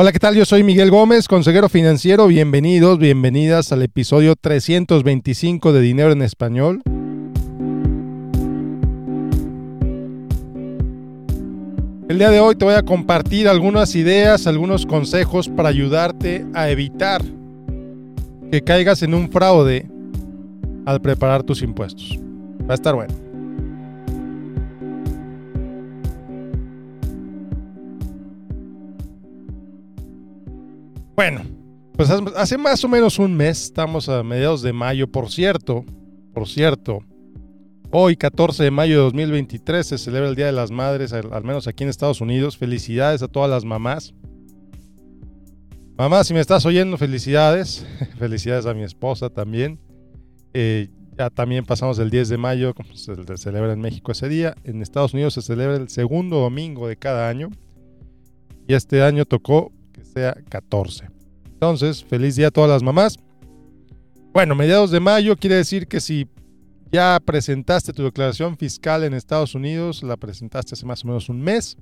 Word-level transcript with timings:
Hola, 0.00 0.12
¿qué 0.12 0.20
tal? 0.20 0.36
Yo 0.36 0.44
soy 0.44 0.62
Miguel 0.62 0.92
Gómez, 0.92 1.26
consejero 1.26 1.68
financiero. 1.68 2.28
Bienvenidos, 2.28 3.00
bienvenidas 3.00 3.72
al 3.72 3.82
episodio 3.82 4.36
325 4.36 5.72
de 5.72 5.80
Dinero 5.80 6.12
en 6.12 6.22
Español. 6.22 6.82
El 12.08 12.16
día 12.16 12.30
de 12.30 12.38
hoy 12.38 12.54
te 12.54 12.64
voy 12.64 12.74
a 12.74 12.84
compartir 12.84 13.48
algunas 13.48 13.96
ideas, 13.96 14.46
algunos 14.46 14.86
consejos 14.86 15.48
para 15.48 15.68
ayudarte 15.68 16.46
a 16.54 16.70
evitar 16.70 17.20
que 18.52 18.62
caigas 18.62 19.02
en 19.02 19.14
un 19.14 19.28
fraude 19.28 19.90
al 20.86 21.00
preparar 21.00 21.42
tus 21.42 21.60
impuestos. 21.60 22.16
Va 22.70 22.74
a 22.74 22.76
estar 22.76 22.94
bueno. 22.94 23.27
Bueno, 31.18 31.42
pues 31.94 32.10
hace 32.10 32.56
más 32.56 32.84
o 32.84 32.88
menos 32.88 33.18
un 33.18 33.36
mes, 33.36 33.64
estamos 33.64 34.08
a 34.08 34.22
mediados 34.22 34.62
de 34.62 34.72
mayo, 34.72 35.10
por 35.10 35.32
cierto, 35.32 35.84
por 36.32 36.46
cierto, 36.46 37.00
hoy 37.90 38.14
14 38.16 38.62
de 38.62 38.70
mayo 38.70 38.98
de 38.98 39.02
2023 39.02 39.84
se 39.84 39.98
celebra 39.98 40.28
el 40.28 40.36
Día 40.36 40.46
de 40.46 40.52
las 40.52 40.70
Madres, 40.70 41.12
al, 41.12 41.42
menos 41.42 41.66
aquí 41.66 41.82
en 41.82 41.90
Estados 41.90 42.20
Unidos. 42.20 42.56
Felicidades 42.56 43.20
a 43.22 43.26
todas 43.26 43.50
las 43.50 43.64
mamás. 43.64 44.14
Mamá, 45.96 46.22
si 46.22 46.34
me 46.34 46.40
estás 46.40 46.64
oyendo, 46.64 46.96
felicidades. 46.96 47.84
felicidades 48.20 48.66
a 48.66 48.74
mi 48.74 48.84
esposa 48.84 49.28
también. 49.28 49.80
Eh, 50.54 50.88
ya 51.18 51.30
también 51.30 51.64
pasamos 51.64 51.98
el 51.98 52.10
10 52.10 52.28
de 52.28 52.38
mayo, 52.38 52.74
como 52.74 52.94
se 52.94 53.16
celebra 53.38 53.72
en 53.72 53.80
México 53.80 54.12
ese 54.12 54.28
día. 54.28 54.54
En 54.62 54.82
Estados 54.82 55.14
Unidos 55.14 55.34
se 55.34 55.42
celebra 55.42 55.78
el 55.78 55.88
segundo 55.88 56.38
domingo 56.38 56.86
de 56.86 56.96
cada 56.96 57.28
año. 57.28 57.50
Y 58.68 58.74
este 58.74 59.02
año 59.02 59.24
tocó 59.24 59.72
sea 60.18 60.34
14. 60.48 61.08
Entonces, 61.44 62.04
feliz 62.04 62.36
día 62.36 62.48
a 62.48 62.50
todas 62.50 62.70
las 62.70 62.82
mamás. 62.82 63.16
Bueno, 64.32 64.54
mediados 64.54 64.90
de 64.90 65.00
mayo 65.00 65.36
quiere 65.36 65.56
decir 65.56 65.86
que 65.86 66.00
si 66.00 66.28
ya 66.92 67.18
presentaste 67.24 67.92
tu 67.92 68.04
declaración 68.04 68.56
fiscal 68.56 69.04
en 69.04 69.14
Estados 69.14 69.54
Unidos, 69.54 70.02
la 70.02 70.16
presentaste 70.16 70.74
hace 70.74 70.86
más 70.86 71.04
o 71.04 71.08
menos 71.08 71.28
un 71.28 71.40
mes. 71.40 71.76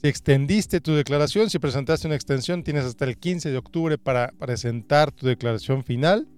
Si 0.00 0.08
extendiste 0.08 0.80
tu 0.80 0.94
declaración, 0.94 1.50
si 1.50 1.58
presentaste 1.58 2.06
una 2.06 2.16
extensión, 2.16 2.62
tienes 2.62 2.84
hasta 2.84 3.04
el 3.04 3.18
15 3.18 3.50
de 3.50 3.58
octubre 3.58 3.98
para 3.98 4.32
presentar 4.38 5.12
tu 5.12 5.26
declaración 5.26 5.84
final. 5.84 6.28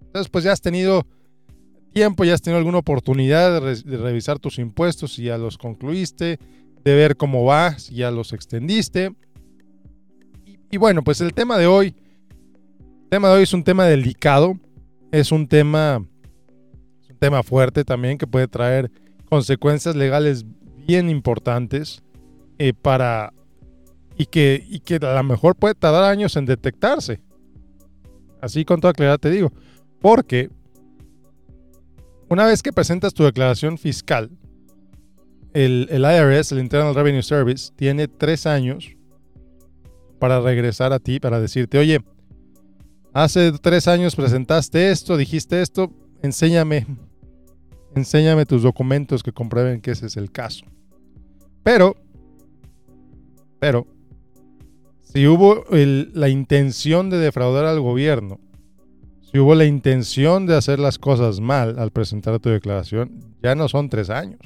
Entonces, 0.00 0.30
pues 0.30 0.44
ya 0.44 0.52
has 0.52 0.60
tenido 0.60 1.06
tiempo, 1.92 2.24
ya 2.24 2.34
has 2.34 2.42
tenido 2.42 2.58
alguna 2.58 2.78
oportunidad 2.78 3.60
de, 3.60 3.82
de 3.82 3.96
revisar 3.96 4.38
tus 4.38 4.58
impuestos 4.58 5.14
si 5.14 5.24
ya 5.24 5.38
los 5.38 5.58
concluiste, 5.58 6.38
de 6.84 6.94
ver 6.94 7.16
cómo 7.16 7.44
va, 7.44 7.78
si 7.78 7.96
ya 7.96 8.10
los 8.10 8.32
extendiste. 8.32 9.12
Y 10.76 10.78
bueno, 10.78 11.02
pues 11.02 11.22
el 11.22 11.32
tema 11.32 11.56
de 11.56 11.66
hoy, 11.66 11.94
el 13.04 13.08
tema 13.08 13.30
de 13.30 13.36
hoy 13.36 13.44
es 13.44 13.54
un 13.54 13.64
tema 13.64 13.86
delicado, 13.86 14.60
es 15.10 15.32
un 15.32 15.48
tema, 15.48 15.96
un 15.96 17.16
tema 17.18 17.42
fuerte 17.42 17.82
también 17.82 18.18
que 18.18 18.26
puede 18.26 18.46
traer 18.46 18.90
consecuencias 19.30 19.96
legales 19.96 20.44
bien 20.86 21.08
importantes 21.08 22.02
eh, 22.58 22.74
para 22.74 23.32
y 24.18 24.26
que, 24.26 24.62
y 24.68 24.80
que 24.80 24.96
a 24.96 25.14
lo 25.14 25.22
mejor 25.22 25.56
puede 25.56 25.74
tardar 25.74 26.04
años 26.04 26.36
en 26.36 26.44
detectarse. 26.44 27.22
Así 28.42 28.66
con 28.66 28.78
toda 28.78 28.92
claridad 28.92 29.16
te 29.16 29.30
digo, 29.30 29.54
porque 30.02 30.50
una 32.28 32.44
vez 32.44 32.62
que 32.62 32.70
presentas 32.70 33.14
tu 33.14 33.24
declaración 33.24 33.78
fiscal, 33.78 34.30
el, 35.54 35.88
el 35.90 36.02
IRS, 36.02 36.52
el 36.52 36.58
Internal 36.58 36.94
Revenue 36.94 37.22
Service, 37.22 37.72
tiene 37.74 38.08
tres 38.08 38.44
años 38.44 38.95
para 40.18 40.40
regresar 40.40 40.92
a 40.92 40.98
ti, 40.98 41.20
para 41.20 41.40
decirte, 41.40 41.78
oye, 41.78 42.00
hace 43.12 43.52
tres 43.52 43.88
años 43.88 44.16
presentaste 44.16 44.90
esto, 44.90 45.16
dijiste 45.16 45.60
esto, 45.60 45.92
enséñame, 46.22 46.86
enséñame 47.94 48.46
tus 48.46 48.62
documentos 48.62 49.22
que 49.22 49.32
comprueben 49.32 49.80
que 49.80 49.92
ese 49.92 50.06
es 50.06 50.16
el 50.16 50.30
caso. 50.30 50.64
Pero, 51.62 51.96
pero, 53.58 53.86
si 55.02 55.26
hubo 55.26 55.64
la 55.70 56.28
intención 56.28 57.10
de 57.10 57.18
defraudar 57.18 57.64
al 57.64 57.80
gobierno, 57.80 58.38
si 59.22 59.38
hubo 59.38 59.54
la 59.54 59.64
intención 59.64 60.46
de 60.46 60.56
hacer 60.56 60.78
las 60.78 60.98
cosas 60.98 61.40
mal 61.40 61.78
al 61.78 61.90
presentar 61.90 62.38
tu 62.38 62.48
declaración, 62.48 63.20
ya 63.42 63.54
no 63.54 63.68
son 63.68 63.88
tres 63.88 64.08
años. 64.08 64.40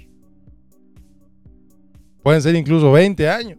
Pueden 2.22 2.42
ser 2.42 2.54
incluso 2.54 2.92
20 2.92 3.28
años 3.28 3.58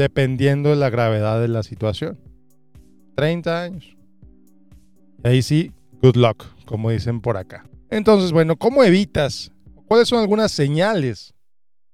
dependiendo 0.00 0.70
de 0.70 0.76
la 0.76 0.88
gravedad 0.88 1.42
de 1.42 1.48
la 1.48 1.62
situación. 1.62 2.18
30 3.16 3.62
años. 3.62 3.98
Y 5.22 5.28
ahí 5.28 5.42
sí, 5.42 5.72
good 6.00 6.16
luck, 6.16 6.46
como 6.64 6.88
dicen 6.88 7.20
por 7.20 7.36
acá. 7.36 7.66
Entonces, 7.90 8.32
bueno, 8.32 8.56
¿cómo 8.56 8.82
evitas? 8.82 9.52
¿Cuáles 9.86 10.08
son 10.08 10.20
algunas 10.20 10.52
señales? 10.52 11.34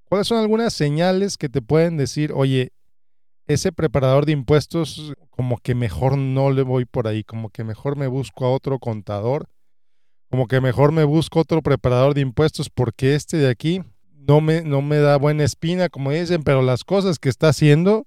¿Cuáles 0.05 0.29
son 0.29 0.39
algunas 0.39 0.73
señales 0.73 1.37
que 1.37 1.49
te 1.49 1.61
pueden 1.61 1.97
decir, 1.97 2.31
oye, 2.33 2.71
ese 3.49 3.73
preparador 3.73 4.25
de 4.25 4.33
impuestos, 4.33 5.13
como 5.31 5.57
que 5.57 5.75
mejor 5.75 6.17
no 6.17 6.53
le 6.53 6.63
voy 6.63 6.85
por 6.85 7.09
ahí, 7.09 7.25
como 7.25 7.51
que 7.51 7.65
mejor 7.65 7.97
me 7.97 8.07
busco 8.07 8.47
a 8.47 8.53
otro 8.53 8.79
contador, 8.79 9.49
como 10.31 10.47
que 10.47 10.61
mejor 10.61 10.93
me 10.93 11.03
busco 11.03 11.41
otro 11.41 11.61
preparador 11.61 12.15
de 12.15 12.21
impuestos 12.21 12.71
porque 12.71 13.17
este 13.17 13.37
de 13.37 13.51
aquí 13.51 13.83
no 14.27 14.41
me, 14.41 14.63
no 14.63 14.83
me 14.83 14.99
da 14.99 15.17
buena 15.17 15.45
espina, 15.45 15.89
como 15.89 16.11
dicen, 16.11 16.43
pero 16.43 16.63
las 16.63 16.85
cosas 16.85 17.19
que 17.19 17.29
está 17.29 17.49
haciendo 17.49 18.07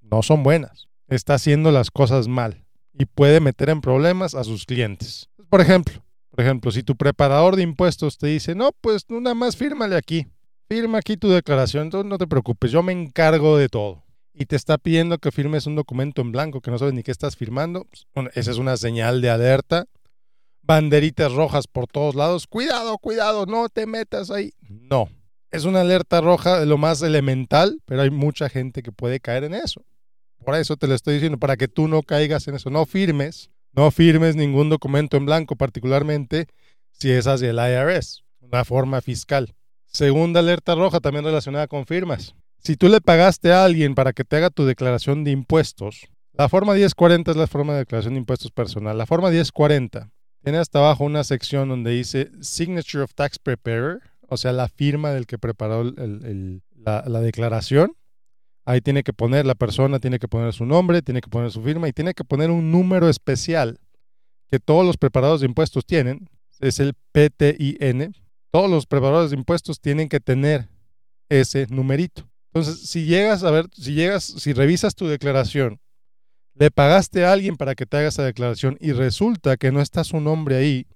no 0.00 0.22
son 0.22 0.42
buenas. 0.42 0.88
Está 1.08 1.34
haciendo 1.34 1.70
las 1.70 1.90
cosas 1.90 2.28
mal 2.28 2.64
y 2.92 3.04
puede 3.06 3.40
meter 3.40 3.68
en 3.68 3.80
problemas 3.80 4.34
a 4.34 4.44
sus 4.44 4.64
clientes. 4.64 5.28
Por 5.50 5.60
ejemplo, 5.60 6.02
por 6.30 6.42
ejemplo, 6.42 6.70
si 6.70 6.82
tu 6.82 6.96
preparador 6.96 7.56
de 7.56 7.62
impuestos 7.62 8.16
te 8.16 8.28
dice, 8.28 8.54
no, 8.54 8.70
pues 8.80 9.04
nada 9.08 9.34
más 9.34 9.56
fírmale 9.56 9.96
aquí, 9.96 10.26
firma 10.68 10.98
aquí 10.98 11.16
tu 11.16 11.28
declaración, 11.28 11.84
entonces 11.84 12.08
no 12.08 12.18
te 12.18 12.26
preocupes, 12.26 12.70
yo 12.70 12.82
me 12.82 12.92
encargo 12.92 13.58
de 13.58 13.68
todo. 13.68 14.02
Y 14.32 14.46
te 14.46 14.56
está 14.56 14.78
pidiendo 14.78 15.18
que 15.18 15.30
firmes 15.30 15.66
un 15.66 15.76
documento 15.76 16.22
en 16.22 16.32
blanco 16.32 16.60
que 16.60 16.72
no 16.72 16.78
sabes 16.78 16.94
ni 16.94 17.04
qué 17.04 17.12
estás 17.12 17.36
firmando, 17.36 17.86
pues, 18.12 18.30
esa 18.34 18.50
es 18.50 18.58
una 18.58 18.76
señal 18.76 19.20
de 19.20 19.30
alerta. 19.30 19.86
Banderitas 20.62 21.32
rojas 21.32 21.66
por 21.68 21.86
todos 21.86 22.14
lados, 22.14 22.46
cuidado, 22.46 22.96
cuidado, 22.98 23.44
no 23.46 23.68
te 23.68 23.86
metas 23.86 24.30
ahí. 24.30 24.54
No, 24.68 25.08
es 25.54 25.64
una 25.64 25.82
alerta 25.82 26.20
roja 26.20 26.58
de 26.58 26.66
lo 26.66 26.78
más 26.78 27.00
elemental, 27.02 27.80
pero 27.84 28.02
hay 28.02 28.10
mucha 28.10 28.48
gente 28.48 28.82
que 28.82 28.90
puede 28.90 29.20
caer 29.20 29.44
en 29.44 29.54
eso. 29.54 29.84
Por 30.44 30.56
eso 30.56 30.76
te 30.76 30.88
lo 30.88 30.94
estoy 30.94 31.14
diciendo, 31.14 31.38
para 31.38 31.56
que 31.56 31.68
tú 31.68 31.86
no 31.86 32.02
caigas 32.02 32.48
en 32.48 32.56
eso. 32.56 32.70
No 32.70 32.86
firmes, 32.86 33.50
no 33.72 33.92
firmes 33.92 34.34
ningún 34.34 34.68
documento 34.68 35.16
en 35.16 35.26
blanco, 35.26 35.54
particularmente 35.54 36.48
si 36.90 37.12
es 37.12 37.28
hacia 37.28 37.50
el 37.50 37.58
IRS, 37.58 38.24
una 38.40 38.64
forma 38.64 39.00
fiscal. 39.00 39.54
Segunda 39.86 40.40
alerta 40.40 40.74
roja, 40.74 40.98
también 40.98 41.24
relacionada 41.24 41.68
con 41.68 41.86
firmas. 41.86 42.34
Si 42.58 42.76
tú 42.76 42.88
le 42.88 43.00
pagaste 43.00 43.52
a 43.52 43.64
alguien 43.64 43.94
para 43.94 44.12
que 44.12 44.24
te 44.24 44.36
haga 44.36 44.50
tu 44.50 44.64
declaración 44.64 45.22
de 45.22 45.30
impuestos, 45.30 46.08
la 46.32 46.48
forma 46.48 46.74
1040 46.74 47.30
es 47.30 47.36
la 47.36 47.46
forma 47.46 47.74
de 47.74 47.80
declaración 47.80 48.14
de 48.14 48.20
impuestos 48.20 48.50
personal. 48.50 48.98
La 48.98 49.06
forma 49.06 49.30
1040 49.30 50.10
tiene 50.42 50.58
hasta 50.58 50.80
abajo 50.80 51.04
una 51.04 51.22
sección 51.22 51.68
donde 51.68 51.92
dice 51.92 52.32
Signature 52.40 53.04
of 53.04 53.14
Tax 53.14 53.38
Preparer 53.38 54.00
o 54.34 54.36
sea, 54.36 54.52
la 54.52 54.68
firma 54.68 55.10
del 55.10 55.26
que 55.26 55.38
preparó 55.38 55.84
la, 55.84 57.20
declaración. 57.20 57.96
Ahí 58.66 58.80
tiene 58.80 59.02
que 59.02 59.12
poner 59.12 59.44
la 59.44 59.54
persona, 59.54 59.98
tiene 59.98 60.18
que 60.18 60.28
poner 60.28 60.52
su 60.52 60.64
nombre, 60.64 61.02
tiene 61.02 61.20
que 61.20 61.28
poner 61.28 61.50
su 61.50 61.62
firma 61.62 61.88
y 61.88 61.92
tiene 61.92 62.14
que 62.14 62.24
poner 62.24 62.50
un 62.50 62.70
número 62.70 63.08
especial 63.08 63.78
que 64.50 64.58
todos 64.58 64.86
los 64.86 64.96
preparadores 64.96 65.40
de 65.40 65.46
impuestos 65.46 65.84
tienen. 65.84 66.28
Es 66.60 66.80
el 66.80 66.94
PTIN. 67.12 68.14
Todos 68.50 68.70
los 68.70 68.86
preparadores 68.86 69.30
de 69.30 69.36
impuestos 69.36 69.80
tienen 69.80 70.08
que 70.08 70.20
tener 70.20 70.68
ese 71.28 71.66
numerito. 71.68 72.28
Entonces, 72.52 72.88
si 72.88 73.04
llegas 73.04 73.42
a 73.42 73.50
ver, 73.50 73.66
si 73.72 73.94
llegas, 73.94 74.24
si 74.24 74.52
revisas 74.52 74.94
tu 74.94 75.06
declaración, 75.06 75.80
le 76.54 76.70
pagaste 76.70 77.24
a 77.24 77.32
alguien 77.32 77.56
para 77.56 77.74
que 77.74 77.84
te 77.84 77.96
haga 77.96 78.08
esa 78.08 78.22
declaración 78.22 78.78
y 78.80 78.92
resulta 78.92 79.56
que 79.56 79.72
no 79.72 79.80
está 79.80 80.04
su 80.04 80.20
nombre 80.20 80.56
ahí, 80.56 80.86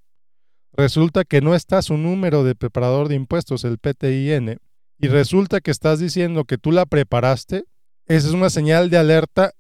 resulta 0.79 1.25
que 1.25 1.41
no 1.41 1.57
está 1.57 1.83
su 1.83 1.97
número 1.97 2.45
de 2.45 2.55
preparador 2.55 3.09
de 3.09 3.17
impuestos, 3.17 3.65
el 3.65 3.79
PTIN, 3.79 4.61
y 5.01 5.09
resulta 5.09 5.61
que 5.61 5.73
estás 5.73 5.99
diciendo 5.99 6.45
que 6.45 6.57
tú 6.57 6.71
la 6.71 6.87
preparaste, 6.87 7.65
esa 8.07 8.29
es 8.29 8.33
una 8.33 8.49
señal 8.49 8.89
de 8.89 8.97
alerta 8.97 9.53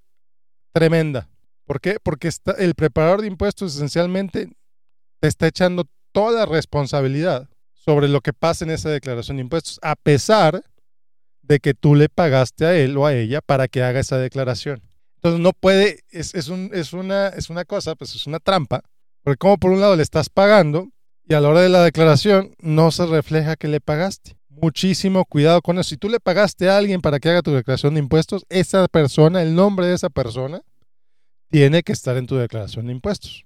tremenda. 0.72 1.28
¿Por 1.64 1.80
qué? 1.80 1.98
Porque 2.00 2.28
está, 2.28 2.52
el 2.52 2.74
preparador 2.74 3.20
de 3.20 3.26
impuestos 3.26 3.74
esencialmente 3.74 4.48
te 5.20 5.28
está 5.28 5.48
echando 5.48 5.86
toda 6.12 6.46
responsabilidad 6.46 7.48
sobre 7.72 8.08
lo 8.08 8.20
que 8.20 8.32
pasa 8.32 8.64
en 8.64 8.70
esa 8.70 8.88
declaración 8.88 9.38
de 9.38 9.42
impuestos, 9.42 9.80
a 9.82 9.96
pesar 9.96 10.62
de 11.42 11.58
que 11.58 11.74
tú 11.74 11.96
le 11.96 12.08
pagaste 12.08 12.64
a 12.64 12.76
él 12.76 12.96
o 12.96 13.06
a 13.06 13.14
ella 13.14 13.40
para 13.40 13.66
que 13.66 13.82
haga 13.82 14.00
esa 14.00 14.18
declaración. 14.18 14.82
Entonces 15.16 15.40
no 15.40 15.52
puede, 15.52 16.04
es, 16.10 16.34
es, 16.34 16.46
un, 16.48 16.70
es, 16.72 16.92
una, 16.92 17.28
es 17.28 17.50
una 17.50 17.64
cosa, 17.64 17.96
pues 17.96 18.14
es 18.14 18.26
una 18.28 18.38
trampa, 18.38 18.82
porque 19.22 19.38
como 19.38 19.58
por 19.58 19.72
un 19.72 19.80
lado 19.80 19.96
le 19.96 20.02
estás 20.04 20.28
pagando 20.28 20.90
y 21.28 21.34
a 21.34 21.40
la 21.40 21.50
hora 21.50 21.60
de 21.60 21.68
la 21.68 21.82
declaración 21.82 22.54
no 22.58 22.90
se 22.90 23.04
refleja 23.04 23.56
que 23.56 23.68
le 23.68 23.80
pagaste. 23.80 24.38
Muchísimo 24.48 25.26
cuidado 25.26 25.60
con 25.60 25.78
eso. 25.78 25.90
Si 25.90 25.98
tú 25.98 26.08
le 26.08 26.20
pagaste 26.20 26.70
a 26.70 26.78
alguien 26.78 27.02
para 27.02 27.20
que 27.20 27.28
haga 27.28 27.42
tu 27.42 27.52
declaración 27.52 27.94
de 27.94 28.00
impuestos, 28.00 28.46
esa 28.48 28.88
persona, 28.88 29.42
el 29.42 29.54
nombre 29.54 29.86
de 29.86 29.94
esa 29.94 30.08
persona, 30.08 30.62
tiene 31.50 31.82
que 31.82 31.92
estar 31.92 32.16
en 32.16 32.26
tu 32.26 32.36
declaración 32.36 32.86
de 32.86 32.92
impuestos, 32.92 33.44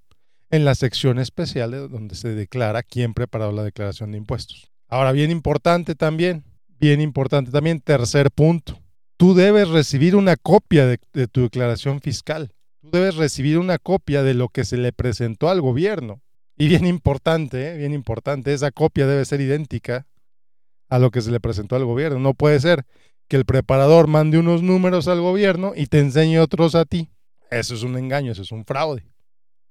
en 0.49 0.63
la 0.63 0.75
sección 0.75 1.19
especial 1.19 1.71
de 1.71 1.87
donde 1.89 2.15
se 2.15 2.29
declara 2.29 2.83
quién 2.83 3.13
preparó 3.13 3.51
la 3.51 3.63
declaración 3.63 4.11
de 4.11 4.17
impuestos. 4.17 4.71
Ahora, 4.87 5.11
bien 5.11 5.29
importante 5.29 5.93
también, 5.93 6.45
bien 6.79 7.01
importante 7.01 7.51
también, 7.51 7.81
tercer 7.81 8.31
punto, 8.31 8.79
tú 9.17 9.33
debes 9.33 9.67
recibir 9.67 10.15
una 10.15 10.37
copia 10.37 10.87
de, 10.87 10.99
de 11.11 11.27
tu 11.27 11.41
declaración 11.41 11.99
fiscal. 11.99 12.53
Tú 12.81 12.91
debes 12.91 13.15
recibir 13.15 13.59
una 13.59 13.77
copia 13.77 14.23
de 14.23 14.33
lo 14.33 14.47
que 14.47 14.63
se 14.63 14.77
le 14.77 14.93
presentó 14.93 15.49
al 15.49 15.59
gobierno. 15.61 16.21
Y 16.57 16.67
bien 16.67 16.85
importante, 16.85 17.71
¿eh? 17.71 17.77
bien 17.77 17.93
importante, 17.93 18.53
esa 18.53 18.71
copia 18.71 19.07
debe 19.07 19.25
ser 19.25 19.41
idéntica 19.41 20.05
a 20.89 20.99
lo 20.99 21.09
que 21.09 21.21
se 21.21 21.31
le 21.31 21.39
presentó 21.39 21.75
al 21.75 21.85
gobierno. 21.85 22.19
No 22.19 22.33
puede 22.33 22.59
ser 22.59 22.85
que 23.27 23.37
el 23.37 23.45
preparador 23.45 24.07
mande 24.07 24.37
unos 24.37 24.61
números 24.61 25.07
al 25.07 25.21
gobierno 25.21 25.73
y 25.75 25.87
te 25.87 25.99
enseñe 25.99 26.39
otros 26.39 26.75
a 26.75 26.85
ti. 26.85 27.09
Eso 27.49 27.73
es 27.73 27.83
un 27.83 27.97
engaño, 27.97 28.31
eso 28.31 28.43
es 28.43 28.51
un 28.51 28.65
fraude. 28.65 29.03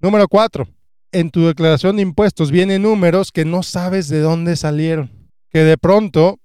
Número 0.00 0.26
cuatro, 0.26 0.66
en 1.12 1.30
tu 1.30 1.46
declaración 1.46 1.96
de 1.96 2.02
impuestos 2.02 2.50
vienen 2.50 2.82
números 2.82 3.30
que 3.30 3.44
no 3.44 3.62
sabes 3.62 4.08
de 4.08 4.20
dónde 4.20 4.56
salieron. 4.56 5.10
Que 5.50 5.60
de 5.60 5.78
pronto 5.78 6.40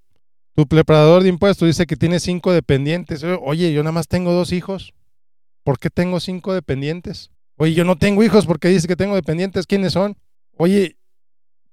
tu 0.54 0.66
preparador 0.66 1.22
de 1.22 1.30
impuestos 1.30 1.66
dice 1.66 1.86
que 1.86 1.96
tiene 1.96 2.20
cinco 2.20 2.52
dependientes. 2.52 3.24
Oye, 3.24 3.72
yo 3.72 3.82
nada 3.82 3.92
más 3.92 4.06
tengo 4.06 4.32
dos 4.32 4.52
hijos. 4.52 4.94
¿Por 5.64 5.78
qué 5.78 5.90
tengo 5.90 6.20
cinco 6.20 6.52
dependientes? 6.52 7.30
Oye, 7.56 7.74
yo 7.74 7.84
no 7.84 7.96
tengo 7.96 8.22
hijos 8.22 8.46
porque 8.46 8.68
dice 8.68 8.86
que 8.86 8.96
tengo 8.96 9.14
dependientes. 9.14 9.66
¿Quiénes 9.66 9.92
son? 9.92 10.16
Oye, 10.60 10.96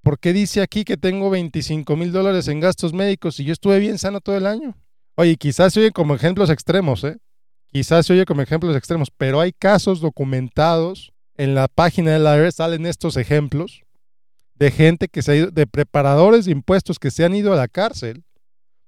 ¿por 0.03 0.19
qué 0.19 0.31
dice 0.31 0.61
aquí 0.61 0.83
que 0.83 0.95
tengo 0.95 1.31
25 1.31 1.95
mil 1.95 2.11
dólares 2.11 2.47
en 2.47 2.59
gastos 2.59 2.93
médicos 2.93 3.39
y 3.39 3.43
yo 3.43 3.51
estuve 3.51 3.79
bien 3.79 3.97
sano 3.97 4.21
todo 4.21 4.37
el 4.37 4.45
año? 4.45 4.77
Oye, 5.15 5.37
quizás 5.37 5.73
se 5.73 5.79
oye 5.79 5.91
como 5.91 6.13
ejemplos 6.13 6.51
extremos, 6.51 7.03
¿eh? 7.03 7.17
Quizás 7.65 8.05
se 8.05 8.13
oye 8.13 8.25
como 8.25 8.43
ejemplos 8.43 8.75
extremos, 8.75 9.09
pero 9.09 9.41
hay 9.41 9.53
casos 9.53 10.01
documentados 10.01 11.13
en 11.35 11.55
la 11.55 11.67
página 11.67 12.11
de 12.11 12.19
la 12.19 12.37
IRS, 12.37 12.57
salen 12.57 12.85
estos 12.85 13.17
ejemplos 13.17 13.81
de 14.53 14.69
gente 14.69 15.07
que 15.07 15.23
se 15.23 15.31
ha 15.31 15.35
ido, 15.35 15.51
de 15.51 15.65
preparadores 15.65 16.45
de 16.45 16.51
impuestos 16.51 16.99
que 16.99 17.09
se 17.09 17.25
han 17.25 17.33
ido 17.33 17.53
a 17.53 17.57
la 17.57 17.67
cárcel 17.67 18.23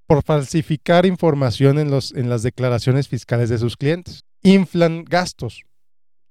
por 0.06 0.24
falsificar 0.24 1.08
información 1.08 1.80
en, 1.80 1.90
los, 1.90 2.14
en 2.14 2.30
las 2.30 2.44
declaraciones 2.44 3.08
fiscales 3.08 3.50
de 3.50 3.58
sus 3.58 3.76
clientes. 3.76 4.22
Inflan 4.44 5.06
gastos, 5.06 5.64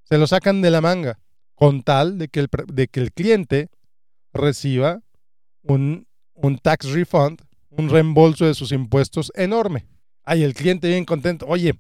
se 0.04 0.18
lo 0.18 0.28
sacan 0.28 0.62
de 0.62 0.70
la 0.70 0.80
manga 0.80 1.18
con 1.56 1.82
tal 1.82 2.18
de 2.18 2.28
que 2.28 2.40
el, 2.40 2.48
de 2.68 2.86
que 2.86 3.00
el 3.00 3.12
cliente 3.12 3.68
reciba 4.32 5.00
un, 5.62 6.06
un 6.34 6.58
tax 6.58 6.90
refund, 6.90 7.40
un 7.70 7.88
reembolso 7.88 8.46
de 8.46 8.54
sus 8.54 8.70
impuestos 8.70 9.32
enorme. 9.34 9.86
Ay, 10.22 10.44
el 10.44 10.54
cliente 10.54 10.88
bien 10.88 11.04
contento. 11.04 11.46
Oye, 11.48 11.74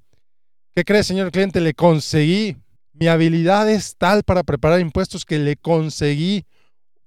¿qué 0.74 0.84
cree, 0.84 1.04
señor 1.04 1.30
cliente? 1.30 1.60
Le 1.60 1.74
conseguí. 1.74 2.56
Mi 2.92 3.08
habilidad 3.08 3.70
es 3.70 3.96
tal 3.96 4.22
para 4.22 4.42
preparar 4.42 4.80
impuestos 4.80 5.26
que 5.26 5.38
le 5.38 5.56
conseguí 5.56 6.46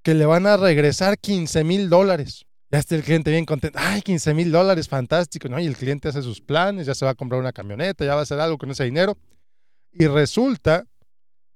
que 0.02 0.14
le 0.14 0.24
van 0.24 0.46
a 0.46 0.56
regresar 0.56 1.18
15 1.18 1.64
mil 1.64 1.90
dólares. 1.90 2.46
Ya 2.70 2.78
está 2.78 2.94
el 2.94 3.02
cliente 3.02 3.32
bien 3.32 3.44
contento. 3.44 3.78
Ay, 3.82 4.00
15 4.00 4.32
mil 4.34 4.52
dólares, 4.52 4.88
fantástico. 4.88 5.48
¿no? 5.48 5.58
Y 5.58 5.66
el 5.66 5.76
cliente 5.76 6.08
hace 6.08 6.22
sus 6.22 6.40
planes, 6.40 6.86
ya 6.86 6.94
se 6.94 7.04
va 7.04 7.10
a 7.10 7.14
comprar 7.14 7.40
una 7.40 7.52
camioneta, 7.52 8.04
ya 8.04 8.14
va 8.14 8.20
a 8.20 8.22
hacer 8.22 8.38
algo 8.38 8.58
con 8.58 8.70
ese 8.70 8.84
dinero. 8.84 9.18
Y 9.92 10.06
resulta 10.06 10.86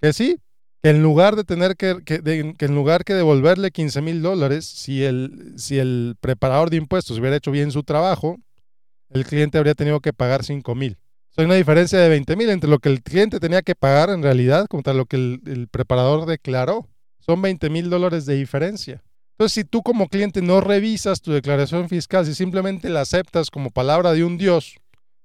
que 0.00 0.12
sí, 0.12 0.40
que 0.84 0.90
en 0.90 1.02
lugar 1.02 1.34
de 1.34 1.44
tener 1.44 1.76
que, 1.76 1.96
en 2.58 2.74
lugar 2.74 3.04
que 3.04 3.14
devolverle 3.14 3.70
15 3.70 4.02
mil 4.02 4.20
dólares, 4.20 4.66
si 4.66 5.02
el, 5.02 5.54
si 5.56 5.78
el 5.78 6.14
preparador 6.20 6.68
de 6.68 6.76
impuestos 6.76 7.18
hubiera 7.18 7.36
hecho 7.36 7.50
bien 7.50 7.70
su 7.70 7.84
trabajo, 7.84 8.36
el 9.08 9.24
cliente 9.24 9.56
habría 9.56 9.74
tenido 9.74 10.00
que 10.00 10.12
pagar 10.12 10.44
5 10.44 10.74
mil. 10.74 10.98
Hay 11.38 11.46
una 11.46 11.54
diferencia 11.54 11.98
de 11.98 12.10
20 12.10 12.36
mil 12.36 12.50
entre 12.50 12.68
lo 12.68 12.80
que 12.80 12.90
el 12.90 13.02
cliente 13.02 13.40
tenía 13.40 13.62
que 13.62 13.74
pagar 13.74 14.10
en 14.10 14.22
realidad 14.22 14.66
contra 14.66 14.92
lo 14.92 15.06
que 15.06 15.16
el, 15.16 15.68
preparador 15.70 16.26
declaró. 16.26 16.86
Son 17.18 17.40
20 17.40 17.70
mil 17.70 17.88
dólares 17.88 18.26
de 18.26 18.34
diferencia. 18.34 19.02
Entonces, 19.38 19.54
si 19.54 19.64
tú 19.64 19.80
como 19.80 20.08
cliente 20.08 20.42
no 20.42 20.60
revisas 20.60 21.22
tu 21.22 21.32
declaración 21.32 21.88
fiscal, 21.88 22.26
si 22.26 22.34
simplemente 22.34 22.90
la 22.90 23.00
aceptas 23.00 23.50
como 23.50 23.70
palabra 23.70 24.12
de 24.12 24.22
un 24.22 24.36
Dios, 24.36 24.74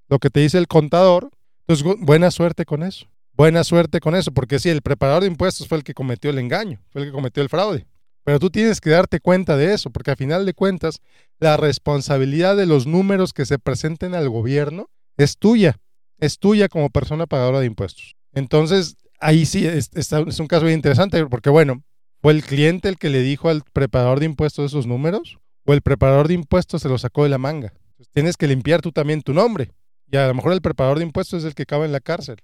lo 0.07 0.19
que 0.19 0.29
te 0.29 0.39
dice 0.39 0.57
el 0.57 0.69
contador, 0.69 1.31
pues 1.65 1.83
buena 1.83 2.31
suerte 2.31 2.63
con 2.63 2.81
eso. 2.81 3.07
Buena 3.39 3.63
suerte 3.63 4.01
con 4.01 4.15
eso, 4.15 4.33
porque 4.33 4.59
sí, 4.59 4.67
el 4.67 4.81
preparador 4.81 5.21
de 5.21 5.29
impuestos 5.29 5.65
fue 5.65 5.77
el 5.77 5.85
que 5.85 5.93
cometió 5.93 6.29
el 6.29 6.39
engaño, 6.39 6.81
fue 6.89 7.03
el 7.03 7.07
que 7.07 7.13
cometió 7.13 7.41
el 7.41 7.47
fraude. 7.47 7.87
Pero 8.25 8.37
tú 8.37 8.49
tienes 8.49 8.81
que 8.81 8.89
darte 8.89 9.21
cuenta 9.21 9.55
de 9.55 9.73
eso, 9.73 9.91
porque 9.91 10.11
a 10.11 10.17
final 10.17 10.45
de 10.45 10.53
cuentas, 10.53 10.99
la 11.39 11.55
responsabilidad 11.55 12.57
de 12.57 12.65
los 12.65 12.85
números 12.85 13.31
que 13.31 13.45
se 13.45 13.57
presenten 13.57 14.13
al 14.13 14.27
gobierno 14.27 14.89
es 15.15 15.37
tuya, 15.37 15.77
es 16.17 16.37
tuya 16.37 16.67
como 16.67 16.89
persona 16.89 17.27
pagadora 17.27 17.61
de 17.61 17.67
impuestos. 17.67 18.17
Entonces, 18.33 18.97
ahí 19.21 19.45
sí 19.45 19.65
es, 19.65 19.89
un 20.37 20.47
caso 20.47 20.65
bien 20.65 20.79
interesante, 20.79 21.25
porque 21.27 21.49
bueno, 21.49 21.81
¿fue 22.21 22.33
el 22.33 22.43
cliente 22.43 22.89
el 22.89 22.97
que 22.97 23.07
le 23.07 23.21
dijo 23.21 23.47
al 23.47 23.63
preparador 23.71 24.19
de 24.19 24.25
impuestos 24.25 24.69
esos 24.69 24.85
números? 24.85 25.39
¿O 25.65 25.71
el 25.71 25.81
preparador 25.81 26.27
de 26.27 26.33
impuestos 26.33 26.81
se 26.81 26.89
los 26.89 27.03
sacó 27.03 27.23
de 27.23 27.29
la 27.29 27.37
manga? 27.37 27.71
tienes 28.11 28.35
que 28.35 28.47
limpiar 28.47 28.81
tú 28.81 28.91
también 28.91 29.21
tu 29.21 29.33
nombre. 29.33 29.71
Y 30.11 30.17
a 30.17 30.27
lo 30.27 30.33
mejor 30.33 30.51
el 30.51 30.61
preparador 30.61 30.97
de 30.97 31.05
impuestos 31.05 31.39
es 31.39 31.45
el 31.45 31.55
que 31.55 31.63
acaba 31.63 31.85
en 31.85 31.93
la 31.93 32.01
cárcel. 32.01 32.35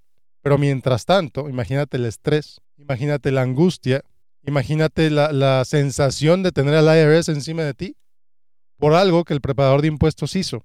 Pero 0.45 0.59
mientras 0.59 1.06
tanto, 1.06 1.50
imagínate 1.50 1.97
el 1.97 2.06
estrés, 2.06 2.62
imagínate 2.77 3.31
la 3.31 3.42
angustia, 3.42 4.03
imagínate 4.45 5.09
la, 5.09 5.65
sensación 5.65 6.44
de 6.44 6.51
tener 6.51 6.75
al 6.75 6.86
IRS 6.86 7.30
encima 7.30 7.63
de 7.63 7.74
ti 7.74 7.95
por 8.77 8.94
algo 8.94 9.24
que 9.24 9.33
el 9.33 9.42
preparador 9.42 9.81
de 9.81 9.88
impuestos 9.88 10.36
hizo, 10.36 10.63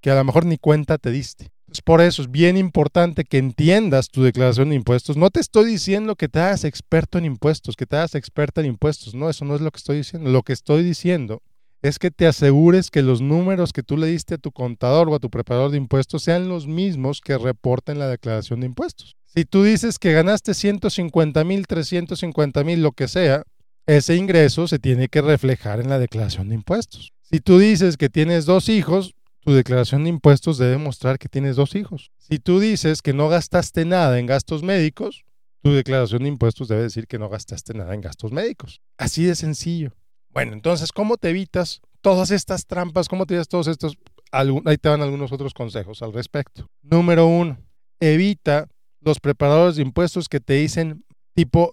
que 0.00 0.12
a 0.12 0.14
lo 0.14 0.22
mejor 0.22 0.46
ni 0.46 0.58
cuenta 0.58 0.96
te 0.96 1.10
diste. 1.10 1.48
Es 1.72 1.82
por 1.82 2.00
eso 2.00 2.22
es 2.22 2.30
bien 2.30 2.56
importante 2.56 3.24
que 3.24 3.38
entiendas 3.38 4.10
tu 4.10 4.22
declaración 4.22 4.68
de 4.68 4.76
impuestos. 4.76 5.16
No 5.16 5.30
te 5.30 5.40
estoy 5.40 5.64
diciendo 5.64 6.14
que 6.14 6.28
te 6.28 6.38
hagas 6.38 6.62
experto 6.62 7.18
en 7.18 7.24
impuestos, 7.24 7.74
que 7.74 7.86
te 7.86 7.96
hagas 7.96 8.14
experta 8.14 8.60
en 8.60 8.68
impuestos. 8.68 9.16
No, 9.16 9.28
eso 9.28 9.44
no 9.44 9.56
es 9.56 9.60
lo 9.60 9.72
que 9.72 9.78
estoy 9.78 9.96
diciendo. 9.96 10.30
Lo 10.30 10.44
que 10.44 10.52
estoy 10.52 10.84
diciendo 10.84 11.42
es 11.82 11.98
que 11.98 12.10
te 12.10 12.26
asegures 12.26 12.90
que 12.90 13.02
los 13.02 13.20
números 13.20 13.72
que 13.72 13.82
tú 13.82 13.96
le 13.96 14.06
diste 14.06 14.34
a 14.34 14.38
tu 14.38 14.52
contador 14.52 15.08
o 15.08 15.14
a 15.14 15.18
tu 15.18 15.30
preparador 15.30 15.70
de 15.70 15.78
impuestos 15.78 16.22
sean 16.22 16.48
los 16.48 16.66
mismos 16.66 17.20
que 17.20 17.38
reporten 17.38 17.98
la 17.98 18.08
declaración 18.08 18.60
de 18.60 18.66
impuestos. 18.66 19.16
Si 19.26 19.44
tú 19.44 19.62
dices 19.62 19.98
que 19.98 20.12
ganaste 20.12 20.54
150 20.54 21.44
mil, 21.44 21.66
350 21.66 22.64
mil, 22.64 22.82
lo 22.82 22.92
que 22.92 23.08
sea, 23.08 23.44
ese 23.86 24.16
ingreso 24.16 24.68
se 24.68 24.78
tiene 24.78 25.08
que 25.08 25.22
reflejar 25.22 25.80
en 25.80 25.88
la 25.88 25.98
declaración 25.98 26.48
de 26.48 26.56
impuestos. 26.56 27.12
Si 27.22 27.40
tú 27.40 27.58
dices 27.58 27.96
que 27.96 28.08
tienes 28.08 28.44
dos 28.44 28.68
hijos, 28.68 29.14
tu 29.40 29.52
declaración 29.52 30.04
de 30.04 30.10
impuestos 30.10 30.58
debe 30.58 30.76
mostrar 30.78 31.18
que 31.18 31.28
tienes 31.28 31.56
dos 31.56 31.74
hijos. 31.74 32.10
Si 32.18 32.38
tú 32.38 32.60
dices 32.60 33.02
que 33.02 33.14
no 33.14 33.28
gastaste 33.28 33.84
nada 33.84 34.18
en 34.18 34.26
gastos 34.26 34.62
médicos, 34.62 35.24
tu 35.62 35.72
declaración 35.72 36.22
de 36.22 36.28
impuestos 36.28 36.68
debe 36.68 36.82
decir 36.82 37.06
que 37.06 37.18
no 37.18 37.28
gastaste 37.28 37.72
nada 37.74 37.94
en 37.94 38.00
gastos 38.00 38.32
médicos. 38.32 38.80
Así 38.98 39.24
de 39.24 39.34
sencillo. 39.34 39.92
Bueno, 40.30 40.52
entonces, 40.52 40.92
¿cómo 40.92 41.16
te 41.16 41.30
evitas 41.30 41.80
todas 42.00 42.30
estas 42.30 42.66
trampas? 42.66 43.08
¿Cómo 43.08 43.26
te 43.26 43.34
evitas 43.34 43.48
todos 43.48 43.66
estos? 43.66 43.96
Ahí 44.32 44.78
te 44.78 44.88
van 44.88 45.02
algunos 45.02 45.32
otros 45.32 45.54
consejos 45.54 46.02
al 46.02 46.12
respecto. 46.12 46.68
Número 46.82 47.26
uno, 47.26 47.58
evita 47.98 48.68
los 49.00 49.18
preparadores 49.18 49.76
de 49.76 49.82
impuestos 49.82 50.28
que 50.28 50.40
te 50.40 50.54
dicen 50.54 51.04
tipo, 51.34 51.72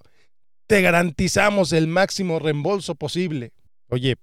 te 0.65 0.81
garantizamos 0.81 1.71
el 1.71 1.87
máximo 1.87 2.39
reembolso 2.39 2.95
posible. 2.95 3.53
Oye, 3.89 4.15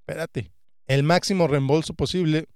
espérate, 0.00 0.50
el 0.86 1.02
máximo 1.02 1.46
reembolso 1.46 1.92
posible 1.94 2.46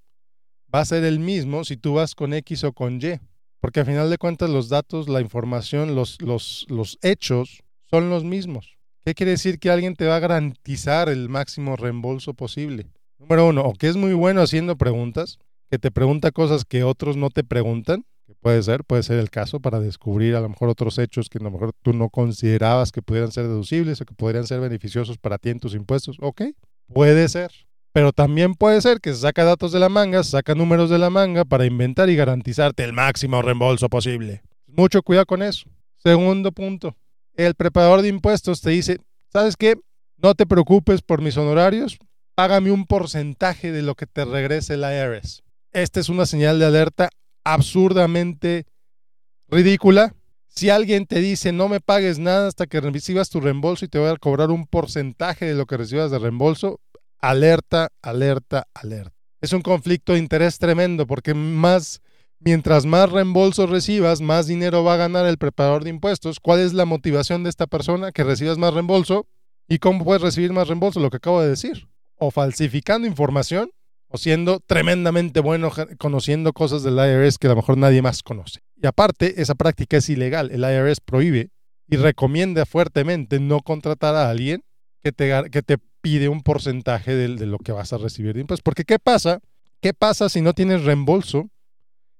va 0.75 0.81
a 0.81 0.87
ser 0.87 1.05
el 1.05 1.19
mismo 1.19 1.65
si 1.65 1.77
tú 1.77 1.95
vas 1.95 2.15
con 2.15 2.33
X 2.33 2.65
o 2.65 2.73
con 2.73 3.03
Y, 3.03 3.21
porque 3.61 3.81
al 3.81 3.87
final 3.87 4.09
de 4.09 4.19
cuentas 4.19 4.49
los 4.49 4.69
datos, 4.69 5.09
la 5.09 5.21
información, 5.21 5.95
los, 5.95 6.21
los, 6.23 6.67
los 6.69 6.99
hechos 7.03 7.63
son 7.91 8.09
los 8.09 8.25
mismos. 8.25 8.78
¿Qué 9.09 9.15
quiere 9.15 9.31
decir 9.31 9.59
que 9.59 9.71
alguien 9.71 9.97
te 9.97 10.05
va 10.05 10.17
a 10.17 10.21
garantizar 10.21 11.09
el 11.09 11.31
máximo 11.31 11.77
reembolso 11.77 12.35
posible? 12.35 12.91
Número 13.19 13.49
uno, 13.49 13.63
o 13.63 13.73
que 13.73 13.89
es 13.89 13.97
muy 13.97 14.13
bueno 14.13 14.43
haciendo 14.43 14.77
preguntas, 14.77 15.39
que 15.71 15.79
te 15.79 15.91
pregunta 15.91 16.31
cosas 16.31 16.67
que 16.67 16.85
otros 16.85 17.17
no 17.17 17.31
te 17.31 17.43
preguntan, 17.43 18.05
que 18.27 18.35
puede 18.35 18.63
ser, 18.63 18.85
puede 18.85 19.03
ser 19.03 19.19
el 19.19 19.31
caso 19.31 19.61
para 19.61 19.81
descubrir 19.81 20.37
a 20.37 20.43
lo 20.43 20.51
mejor 20.51 20.69
otros 20.69 20.99
hechos 20.99 21.31
que 21.31 21.39
a 21.39 21.43
lo 21.43 21.51
mejor 21.51 21.73
tú 21.83 21.95
no 21.95 22.11
considerabas 22.11 22.93
que 22.93 23.01
pudieran 23.01 23.33
ser 23.33 23.45
deducibles 23.45 23.99
o 24.03 24.05
que 24.05 24.13
podrían 24.13 24.47
ser 24.47 24.61
beneficiosos 24.61 25.17
para 25.17 25.39
ti 25.39 25.49
en 25.49 25.61
tus 25.61 25.75
impuestos. 25.75 26.19
Ok, 26.21 26.43
puede 26.93 27.31
ser. 27.31 27.51
Pero 27.95 28.13
también 28.13 28.57
puede 28.57 28.83
ser 28.83 29.01
que 29.01 29.15
se 29.15 29.21
saca 29.21 29.43
datos 29.43 29.73
de 29.73 29.79
la 29.79 29.89
manga, 29.89 30.23
saca 30.23 30.55
números 30.55 30.91
de 30.91 30.99
la 30.99 31.09
manga 31.09 31.47
para 31.47 31.65
inventar 31.65 32.11
y 32.11 32.17
garantizarte 32.17 32.85
el 32.85 32.93
máximo 32.93 33.41
reembolso 33.41 33.89
posible. 33.89 34.43
Mucho 34.67 35.03
cuidado 35.03 35.25
con 35.25 35.41
eso. 35.41 35.67
Segundo 35.97 36.53
punto, 36.53 36.95
el 37.39 37.55
preparador 37.55 38.03
de 38.03 38.09
impuestos 38.09 38.61
te 38.61 38.71
dice, 38.71 38.99
¿sabes 39.33 39.57
qué? 39.57 39.77
No 40.17 40.35
te 40.35 40.45
preocupes 40.45 41.03
por 41.03 41.23
mis 41.23 41.37
honorarios, 41.37 41.97
págame 42.35 42.73
un 42.73 42.85
porcentaje 42.85 43.71
de 43.71 43.83
lo 43.83 43.95
que 43.95 44.07
te 44.07 44.25
regrese 44.25 44.75
el 44.75 44.81
IRS. 44.81 45.45
Esta 45.73 46.01
es 46.01 46.09
una 46.09 46.27
señal 46.27 46.59
de 46.59 46.67
alerta 46.67 47.11
absurdamente 47.45 48.67
ridícula. 49.49 50.15
Si 50.49 50.71
alguien 50.71 51.07
te 51.07 51.21
dice 51.21 51.53
no 51.53 51.69
me 51.69 51.81
pagues 51.81 52.19
nada 52.19 52.49
hasta 52.49 52.67
que 52.67 52.81
recibas 52.81 53.31
tu 53.31 53.41
reembolso 53.41 53.85
y 53.85 53.89
te 53.89 54.01
voy 54.01 54.09
a 54.09 54.17
cobrar 54.17 54.51
un 54.51 54.67
porcentaje 54.67 55.47
de 55.47 55.55
lo 55.55 55.67
que 55.67 55.77
recibas 55.77 56.11
de 56.11 56.19
reembolso, 56.19 56.81
alerta, 57.21 57.89
alerta, 58.03 58.67
alerta. 58.75 59.15
Es 59.41 59.53
un 59.53 59.63
conflicto 59.63 60.15
de 60.15 60.19
interés 60.19 60.59
tremendo 60.59 61.07
porque 61.07 61.35
más, 61.35 62.01
mientras 62.41 62.87
más 62.87 63.11
reembolsos 63.11 63.71
recibas, 63.71 64.21
más 64.21 64.47
dinero 64.47 64.85
va 64.85 64.95
a 64.95 64.99
ganar 64.99 65.27
el 65.27 65.39
preparador 65.39 65.85
de 65.85 65.91
impuestos. 65.91 66.41
¿Cuál 66.41 66.61
es 66.61 66.73
la 66.73 66.85
motivación 66.85 67.43
de 67.43 67.51
esta 67.51 67.67
persona? 67.67 68.13
Que 68.13 68.25
recibas 68.25 68.59
más 68.59 68.75
reembolso. 68.75 69.27
¿Y 69.69 69.79
cómo 69.79 70.05
puedes 70.05 70.23
recibir 70.23 70.53
más 70.53 70.69
reembolso? 70.69 71.01
Lo 71.01 71.11
que 71.11 71.19
acabo 71.19 71.43
de 71.43 71.49
decir. 71.49 71.89
O 72.17 72.31
falsificando 72.31 73.07
información 73.07 73.71
o 74.09 74.17
siendo 74.17 74.61
tremendamente 74.61 75.41
bueno 75.41 75.71
conociendo 75.99 76.53
cosas 76.53 76.83
del 76.83 76.95
IRS 76.95 77.39
que 77.39 77.47
a 77.47 77.51
lo 77.51 77.57
mejor 77.57 77.77
nadie 77.77 78.01
más 78.01 78.23
conoce. 78.23 78.61
Y 78.83 78.87
aparte, 78.87 79.41
esa 79.43 79.55
práctica 79.55 79.99
es 79.99 80.09
ilegal. 80.09 80.51
El 80.51 80.61
IRS 80.61 81.01
prohíbe 81.01 81.51
y 81.89 81.97
recomienda 81.97 82.65
fuertemente 82.65 83.39
no 83.41 83.61
contratar 83.61 84.15
a 84.15 84.31
alguien 84.31 84.63
que 85.03 85.13
te, 85.13 85.51
que 85.51 85.63
te 85.63 85.79
pide 86.01 86.29
un 86.29 86.43
porcentaje 86.43 87.15
de, 87.15 87.37
de, 87.37 87.47
lo 87.47 87.59
que 87.59 87.73
vas 87.73 87.93
a 87.93 87.99
recibir 87.99 88.35
de 88.35 88.41
impuestos. 88.41 88.63
Porque 88.63 88.85
¿qué 88.85 88.99
pasa? 88.99 89.41
¿Qué 89.81 89.93
pasa 89.93 90.29
si 90.29 90.41
no 90.41 90.55
tienes 90.55 90.85
reembolso 90.85 91.51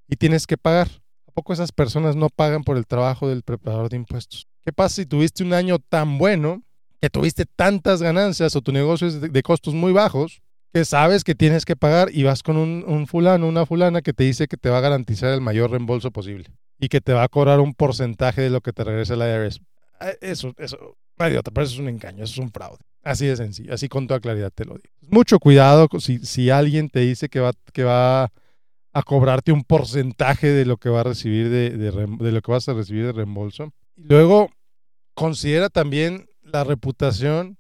y 0.09 0.17
tienes 0.17 0.47
que 0.47 0.57
pagar? 0.57 0.89
¿A 1.27 1.33
poco 1.33 1.53
esas 1.53 1.71
personas 1.71 2.17
no 2.17 2.29
pagan 2.31 2.65
por 2.65 2.77
el 2.77 2.87
trabajo 2.87 3.29
del 3.29 3.43
preparador 3.43 3.91
de 3.91 3.97
impuestos? 3.97 4.49
¿Qué 4.65 4.73
pasa 4.73 4.97
si 4.97 5.07
tuviste 5.07 5.45
un 5.45 5.53
año 5.53 5.79
tan 5.79 6.19
bueno, 6.19 6.63
que 7.01 7.11
tuviste 7.11 7.45
tantas 7.47 8.03
ganancias 8.03 8.57
o 8.57 8.61
tu 8.61 8.73
negocio 8.73 9.07
es 9.07 9.21
de, 9.21 9.43
costos 9.43 9.75
muy 9.75 9.93
bajos, 9.93 10.43
que 10.73 10.85
sabes 10.85 11.25
que 11.25 11.35
tienes 11.35 11.65
que 11.65 11.77
pagar 11.77 12.09
y 12.13 12.25
vas 12.25 12.43
con 12.43 12.57
un, 12.57 13.07
fulano, 13.07 13.47
una 13.47 13.67
fulana 13.67 14.03
que 14.03 14.13
te 14.13 14.25
dice 14.25 14.49
que 14.49 14.57
te 14.57 14.69
va 14.69 14.79
a 14.79 14.83
garantizar 14.83 15.33
el 15.33 15.41
mayor 15.41 15.71
reembolso 15.71 16.11
posible 16.11 16.51
y 16.79 16.89
que 16.89 17.01
te 17.01 17.13
va 17.13 17.25
a 17.25 17.29
cobrar 17.29 17.61
un 17.61 17.75
porcentaje 17.75 18.43
de 18.43 18.51
lo 18.51 18.61
que 18.61 18.73
te 18.73 18.85
regrese 18.85 19.15
el 19.15 19.21
IRS. 19.21 19.61
Ah, 20.01 20.11
eso, 20.21 20.53
eso, 20.59 20.97
idiota, 21.19 21.51
pero 21.51 21.65
eso 21.65 21.75
es 21.75 21.81
un 21.81 21.89
engaño, 21.89 22.25
es 22.25 22.37
un 22.37 22.51
fraude. 22.51 22.79
Así 23.03 23.27
de 23.27 23.37
sencillo, 23.37 23.73
así 23.73 23.89
con 23.89 24.07
toda 24.07 24.21
claridad 24.21 24.53
te 24.55 24.65
lo 24.65 24.75
digo. 24.75 24.91
Mucho 25.09 25.39
cuidado 25.39 25.89
si, 25.99 26.19
si 26.19 26.51
alguien 26.51 26.91
te 26.91 27.01
dice 27.01 27.29
que 27.29 27.41
va, 27.41 27.53
que 27.73 27.85
va 27.85 28.31
a 28.99 29.03
cobrarte 29.03 29.53
un 29.53 29.65
porcentaje 29.65 30.49
de 30.49 30.65
lo 30.65 30.77
que 30.77 30.89
va 30.89 31.01
a 31.01 31.05
recibir 31.05 31.49
de, 31.49 31.71
de, 31.71 32.33
lo 32.33 32.43
que 32.43 32.53
vas 32.53 32.69
a 32.69 32.75
recibir 32.75 33.07
de 33.07 33.13
reembolso. 33.13 33.73
Luego 33.97 34.51
considera 35.15 35.69
también 35.69 36.29
la 36.43 36.65
reputación 36.65 37.59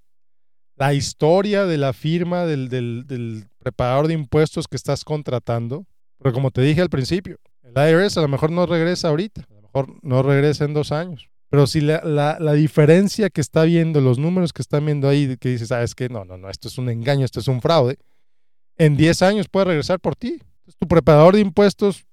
la 0.78 0.94
historia 0.94 1.66
de 1.66 1.76
la 1.76 1.92
firma 1.92 2.46
del, 2.46 2.68
del, 2.68 3.46
preparador 3.58 4.06
de 4.06 4.14
impuestos 4.14 4.68
que 4.68 4.76
estás 4.76 5.04
contratando. 5.04 5.84
Pero 6.18 6.32
como 6.32 6.50
te 6.50 6.62
dije 6.62 6.80
al 6.80 6.88
principio, 6.88 7.36
el 7.62 7.72
IRS 7.72 8.16
a 8.16 8.22
lo 8.22 8.28
mejor 8.28 8.50
no 8.50 8.64
regresa 8.66 9.08
ahorita, 9.08 9.42
a 9.42 9.54
lo 9.54 9.62
mejor 9.62 9.88
no 10.02 10.22
regresa 10.22 10.64
en 10.64 10.74
dos 10.74 10.92
años. 10.92 11.28
Pero 11.50 11.66
si 11.66 11.80
la, 11.80 12.00
la, 12.04 12.38
la 12.40 12.52
diferencia 12.52 13.30
que 13.30 13.40
está 13.40 13.64
viendo, 13.64 14.00
los 14.00 14.18
números 14.18 14.52
que 14.52 14.62
están 14.62 14.84
viendo 14.84 15.08
ahí, 15.08 15.36
que 15.36 15.48
dices, 15.50 15.68
sabes 15.68 15.94
que 15.94 16.08
no, 16.08 16.24
no, 16.24 16.36
no, 16.36 16.50
esto 16.50 16.68
es 16.68 16.78
un 16.78 16.88
engaño, 16.88 17.24
esto 17.24 17.40
es 17.40 17.48
un 17.48 17.60
fraude, 17.60 17.96
en 18.76 18.96
10 18.96 19.22
años 19.22 19.48
puede 19.48 19.66
regresar 19.66 19.98
por 20.00 20.14
ti. 20.14 20.40
Entonces, 20.68 20.80
tu 20.80 20.86
preparador 20.86 21.34
de 21.34 21.40
impuestos, 21.40 22.04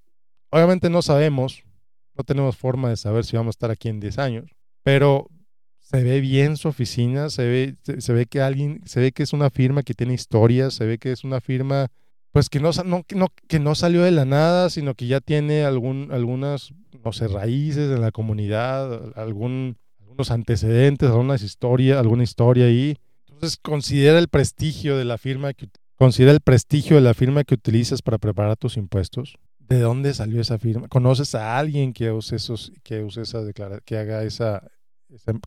obviamente 0.50 0.90
no 0.90 1.02
sabemos, 1.02 1.66
no 2.14 2.24
tenemos 2.24 2.56
forma 2.56 2.88
de 2.88 2.96
saber 2.96 3.26
si 3.26 3.36
vamos 3.36 3.50
a 3.50 3.58
estar 3.58 3.70
aquí 3.70 3.90
en 3.90 4.00
10 4.00 4.18
años, 4.18 4.50
pero 4.82 5.28
se 5.82 6.02
ve 6.02 6.22
bien 6.22 6.56
su 6.56 6.70
oficina, 6.70 7.30
se 7.30 7.46
ve, 7.46 7.76
se, 8.00 8.14
ve 8.14 8.28
que 8.28 8.40
alguien, 8.40 8.82
se 8.86 9.02
ve 9.02 9.12
que 9.12 9.24
es 9.24 9.34
una 9.34 9.50
firma 9.50 9.84
que 9.84 9.94
tiene 9.94 10.14
historia, 10.14 10.72
se 10.72 10.86
ve 10.86 10.98
que 10.98 11.12
es 11.12 11.26
una 11.26 11.42
firma, 11.42 11.88
pues 12.32 12.48
que 12.48 12.62
no, 12.62 12.72
no, 12.86 13.04
no, 13.14 13.28
que 13.50 13.60
no 13.60 13.76
salió 13.76 14.04
de 14.04 14.12
la 14.12 14.24
nada, 14.24 14.70
sino 14.70 14.96
que 14.96 15.08
ya 15.08 15.20
tiene 15.20 15.66
algún, 15.66 16.08
algunas, 16.14 16.74
no 17.04 17.12
sé, 17.12 17.28
raíces 17.28 17.92
en 17.92 18.00
la 18.00 18.12
comunidad, 18.12 19.18
algún, 19.18 19.76
algunos 20.00 20.32
antecedentes, 20.32 21.10
algunas 21.10 21.42
historias, 21.42 21.98
alguna 21.98 22.24
historia 22.24 22.68
ahí. 22.68 22.96
Entonces 23.28 23.60
considera 23.62 24.18
el 24.18 24.30
prestigio 24.30 24.96
de 24.96 25.04
la 25.04 25.18
firma 25.18 25.54
que 25.54 25.68
considera 25.96 26.32
el 26.32 26.42
prestigio 26.42 26.96
de 26.96 27.02
la 27.02 27.14
firma 27.14 27.44
que 27.44 27.56
utilizas 27.56 28.02
para 28.02 28.18
preparar 28.18 28.58
tus 28.58 28.78
impuestos. 28.78 29.38
¿De 29.60 29.80
dónde 29.80 30.14
salió 30.14 30.42
esa 30.42 30.60
firma? 30.60 30.88
¿Conoces 30.88 31.34
a 31.36 31.58
alguien 31.58 31.94
que 31.94 32.12
use 32.12 32.36
esos, 32.36 32.72
que 32.84 33.04
use 33.04 33.22
esa 33.22 33.42
que 33.84 33.98
haga 33.98 34.24
esa, 34.24 34.62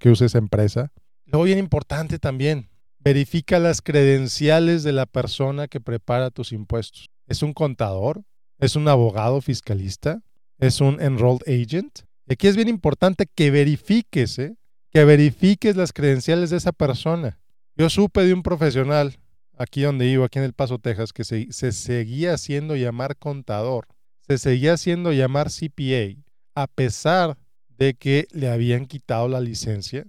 que 0.01 0.11
use 0.11 0.27
esa 0.27 0.39
empresa. 0.39 0.93
Luego 1.27 1.45
bien 1.45 1.59
importante 1.59 2.19
también, 2.19 2.71
verifica 2.99 3.59
las 3.59 3.83
credenciales 3.83 4.83
de 4.83 4.93
la 4.93 5.07
persona 5.07 5.69
que 5.69 5.81
prepara 5.81 6.31
tus 6.31 6.53
impuestos. 6.53 7.11
¿Es 7.27 7.43
un 7.43 7.53
contador? 7.53 8.25
¿Es 8.59 8.77
un 8.77 8.89
abogado 8.89 9.41
fiscalista? 9.41 10.23
¿Es 10.59 10.81
un 10.81 11.01
enrolled 11.01 11.43
agent? 11.47 12.01
Y 12.27 12.33
aquí 12.33 12.47
es 12.47 12.57
bien 12.57 12.69
importante 12.69 13.27
que 13.27 13.51
verifiques, 13.51 14.39
¿eh? 14.39 14.57
que 14.91 15.05
verifiques 15.05 15.77
las 15.77 15.93
credenciales 15.93 16.51
de 16.51 16.57
esa 16.57 16.73
persona. 16.73 17.41
Yo 17.77 17.89
supe 17.91 18.25
de 18.25 18.35
un 18.35 18.43
profesional 18.43 19.19
aquí 19.59 19.83
donde 19.83 20.07
vivo, 20.07 20.25
aquí 20.25 20.39
en 20.39 20.45
El 20.45 20.53
Paso, 20.53 20.79
Texas, 20.79 21.13
que 21.13 21.25
se, 21.25 21.53
se 21.53 21.73
seguía 21.73 22.35
haciendo 22.35 22.77
llamar 22.77 23.17
contador, 23.17 23.87
se 24.21 24.39
seguía 24.39 24.75
haciendo 24.75 25.13
llamar 25.13 25.49
CPA, 25.51 26.23
a 26.55 26.67
pesar 26.67 27.37
de 27.69 27.95
que 27.95 28.27
le 28.31 28.49
habían 28.49 28.87
quitado 28.87 29.29
la 29.29 29.41
licencia 29.41 30.07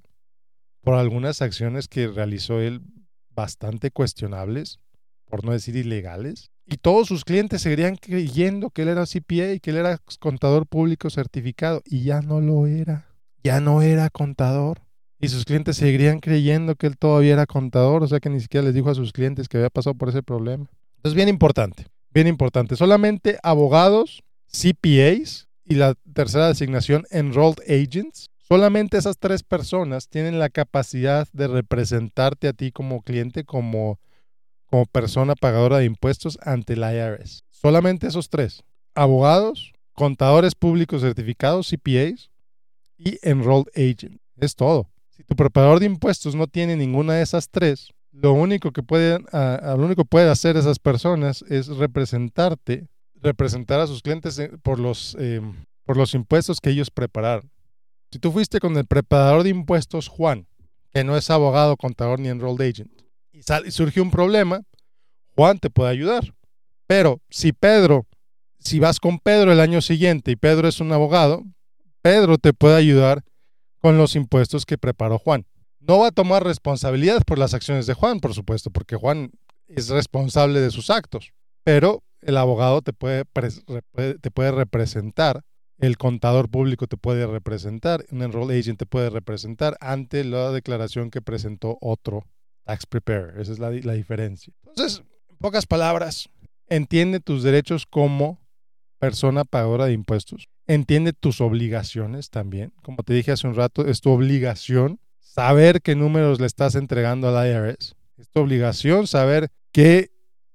por 0.82 0.96
algunas 0.96 1.42
acciones 1.42 1.88
que 1.88 2.08
realizó 2.08 2.60
él 2.60 2.82
bastante 3.30 3.92
cuestionables, 3.92 4.80
por 5.26 5.46
no 5.46 5.52
decir 5.52 5.76
ilegales. 5.76 6.52
Y 6.66 6.78
todos 6.78 7.08
sus 7.08 7.26
clientes 7.26 7.62
seguirían 7.62 7.96
creyendo 7.96 8.70
que 8.70 8.84
él 8.84 8.90
era 8.90 9.06
CPA 9.06 9.54
y 9.54 9.60
que 9.60 9.72
él 9.72 9.78
era 9.78 10.00
contador 10.20 10.68
público 10.68 11.10
certificado. 11.10 11.82
Y 11.86 12.04
ya 12.04 12.22
no 12.22 12.42
lo 12.42 12.68
era. 12.68 13.08
Ya 13.44 13.60
no 13.60 13.82
era 13.82 14.10
contador. 14.10 14.82
Y 15.20 15.28
sus 15.28 15.46
clientes 15.46 15.76
seguirían 15.78 16.20
creyendo 16.20 16.76
que 16.76 16.88
él 16.88 16.98
todavía 16.98 17.34
era 17.34 17.46
contador. 17.46 18.04
O 18.04 18.08
sea 18.08 18.20
que 18.20 18.30
ni 18.30 18.40
siquiera 18.40 18.66
les 18.66 18.74
dijo 18.74 18.90
a 18.90 18.96
sus 18.96 19.12
clientes 19.12 19.48
que 19.48 19.58
había 19.58 19.70
pasado 19.70 19.96
por 19.96 20.10
ese 20.10 20.24
problema. 20.24 20.66
Entonces, 20.98 21.16
bien 21.16 21.30
importante. 21.30 21.88
Bien 22.14 22.28
importante. 22.28 22.76
Solamente 22.76 23.38
abogados, 23.44 24.24
CPAs, 24.52 25.50
y 25.70 25.76
la 25.76 25.94
tercera 26.14 26.48
designación, 26.48 27.06
Enrolled 27.12 27.62
Agents. 27.68 28.32
Solamente 28.40 28.98
esas 28.98 29.20
tres 29.20 29.44
personas 29.44 30.10
tienen 30.10 30.40
la 30.40 30.50
capacidad 30.50 31.28
de 31.32 31.48
representarte 31.48 32.48
a 32.48 32.54
ti 32.54 32.72
como 32.72 33.04
cliente, 33.04 33.44
como, 33.44 34.00
como 34.66 34.88
persona 34.88 35.36
pagadora 35.36 35.78
de 35.78 35.86
impuestos 35.86 36.40
ante 36.42 36.74
el 36.74 36.80
IRS. 36.80 37.44
Solamente 37.52 38.08
esos 38.08 38.30
tres. 38.30 38.64
Abogados, 38.96 39.74
contadores 39.94 40.56
públicos 40.56 41.02
certificados, 41.02 41.70
CPAs, 41.70 42.32
y 42.98 43.20
Enrolled 43.22 43.68
Agent. 43.76 44.20
Es 44.38 44.56
todo. 44.56 44.90
Si 45.20 45.26
tu 45.26 45.36
preparador 45.36 45.82
de 45.82 45.86
impuestos 45.86 46.34
no 46.34 46.48
tiene 46.48 46.78
ninguna 46.78 47.16
de 47.16 47.24
esas 47.24 47.50
tres, 47.50 47.90
lo 48.14 48.32
único 48.32 48.72
que 48.72 48.84
pueden, 48.84 49.26
uh, 49.34 49.78
lo 49.78 49.86
único 49.86 50.06
que 50.06 50.20
hacer 50.22 50.56
esas 50.56 50.80
personas 50.80 51.44
es 51.50 51.68
representarte 51.68 52.88
representar 53.22 53.82
a 53.82 53.88
sus 53.88 54.02
clientes 54.02 54.40
eh, 54.40 54.50
por 54.64 54.80
los, 54.80 55.18
eh, 55.20 55.42
por 55.84 55.98
los 55.98 56.14
impuestos 56.14 56.62
que 56.62 56.70
ellos 56.70 56.90
prepararon. 56.90 57.52
Si 58.14 58.18
tú 58.18 58.32
fuiste 58.32 58.62
con 58.62 58.78
el 58.78 58.86
preparador 58.86 59.44
de 59.44 59.50
impuestos 59.50 60.08
Juan, 60.08 60.48
que 60.94 61.04
no 61.04 61.18
es 61.18 61.30
abogado, 61.30 61.76
contador 61.76 62.22
ni 62.22 62.30
enrolled 62.30 62.70
agent, 62.70 62.90
y, 63.34 63.40
y 63.40 63.72
surgió 63.72 64.02
un 64.02 64.12
problema, 64.12 64.62
Juan 65.36 65.60
te 65.60 65.70
puede 65.70 65.92
ayudar. 65.92 66.34
Pero 66.88 67.20
si 67.30 67.52
Pedro, 67.52 68.08
si 68.58 68.80
vas 68.80 69.02
con 69.02 69.20
Pedro 69.20 69.52
el 69.52 69.60
año 69.60 69.82
siguiente 69.82 70.32
y 70.32 70.38
Pedro 70.38 70.70
es 70.70 70.80
un 70.80 70.94
abogado, 70.94 71.44
Pedro 72.02 72.38
te 72.38 72.54
puede 72.54 72.78
ayudar 72.78 73.22
con 73.82 73.98
los 73.98 74.16
impuestos 74.16 74.66
que 74.66 74.78
preparó 74.78 75.18
Juan. 75.18 75.46
No 75.80 76.00
va 76.00 76.08
a 76.08 76.12
tomar 76.12 76.44
responsabilidad 76.44 77.24
por 77.26 77.38
las 77.38 77.54
acciones 77.54 77.88
de 77.88 77.94
Juan, 77.94 78.20
por 78.20 78.34
supuesto, 78.34 78.70
porque 78.70 78.96
Juan 78.96 79.32
es 79.68 79.90
responsable 79.90 80.60
de 80.60 80.72
sus 80.72 80.90
actos, 80.90 81.32
pero 81.64 82.04
el 82.22 82.38
abogado 82.38 82.82
te 82.82 82.92
puede, 82.92 83.24
te 83.24 84.32
puede 84.32 84.52
representar, 84.52 85.42
el 85.78 85.98
contador 85.98 86.50
público 86.50 86.88
te 86.88 86.98
puede 86.98 87.26
representar, 87.26 88.06
un 88.12 88.22
enroll 88.22 88.52
agent 88.52 88.78
te 88.78 88.86
puede 88.86 89.10
representar 89.10 89.78
ante 89.80 90.26
la 90.26 90.52
declaración 90.52 91.10
que 91.10 91.22
presentó 91.22 91.78
otro 91.80 92.26
tax 92.66 92.86
preparer. 92.86 93.40
Esa 93.40 93.54
es 93.54 93.60
la, 93.60 93.72
la 93.72 93.94
diferencia. 93.94 94.54
Entonces, 94.68 95.04
en 95.30 95.38
pocas 95.38 95.66
palabras, 95.66 96.30
entiende 96.68 97.22
tus 97.22 97.44
derechos 97.44 97.86
como 97.86 98.40
persona 99.00 99.46
pagadora 99.46 99.86
de 99.86 99.94
impuestos. 99.94 100.50
Entiende 100.70 101.14
tus 101.14 101.42
obligaciones 101.42 102.30
también. 102.30 102.72
Como 102.84 103.02
te 103.02 103.14
dije 103.14 103.32
hace 103.32 103.48
un 103.48 103.56
rato, 103.56 103.88
es 103.88 104.02
tu 104.02 104.12
obligación 104.12 105.00
saber 105.20 105.82
qué 105.82 105.96
números 105.96 106.40
le 106.40 106.46
estás 106.46 106.76
entregando 106.76 107.28
al 107.28 107.48
IRS. 107.48 107.96
Es 108.18 108.30
tu 108.30 108.42
obligación 108.42 109.08
saber 109.08 109.50
qué 109.72 110.12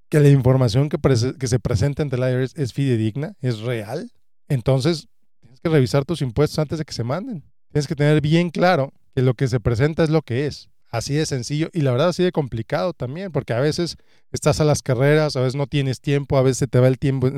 que 0.09 0.21
la 0.21 0.29
información 0.29 0.89
que, 0.89 0.99
que 1.41 1.47
se 1.49 1.59
presenta 1.59 2.05
ante 2.05 2.15
el 2.15 2.23
IRS 2.23 2.55
es 2.55 2.73
fidedigna, 2.73 3.35
es 3.41 3.59
real, 3.59 4.13
entonces 4.47 5.09
tienes 5.41 5.59
que 5.61 5.69
revisar 5.69 6.05
tus 6.05 6.23
impuestos 6.23 6.61
antes 6.61 6.79
de 6.79 6.85
que 6.85 6.93
se 6.93 7.03
manden. 7.03 7.43
Tienes 7.73 7.89
que 7.89 7.97
tener 7.97 8.21
bien 8.21 8.51
claro 8.51 8.93
que 9.13 9.23
lo 9.23 9.35
que 9.35 9.49
se 9.49 9.59
presenta 9.59 10.05
es 10.05 10.11
lo 10.11 10.23
que 10.23 10.47
es. 10.47 10.69
Así 10.93 11.15
de 11.15 11.27
sencillo 11.27 11.69
y 11.73 11.81
la 11.81 11.91
verdad 11.91 12.11
así 12.11 12.23
de 12.23 12.31
complicado 12.31 12.93
también, 12.93 13.33
porque 13.33 13.55
a 13.55 13.59
veces 13.59 13.97
estás 14.31 14.61
a 14.61 14.65
las 14.65 14.83
carreras, 14.83 15.35
a 15.35 15.41
veces 15.41 15.57
no 15.57 15.67
tienes 15.67 16.01
tiempo, 16.01 16.39
a 16.39 16.43
veces 16.43 16.69
te 16.71 16.79
va 16.79 16.87
el 16.87 17.01
tiempo, 17.01 17.29